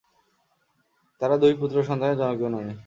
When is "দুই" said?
1.37-1.53